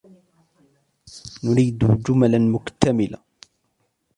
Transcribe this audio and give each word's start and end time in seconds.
نريد 1.43 1.77
جملا 2.07 2.37
مكتملة. 2.37 3.17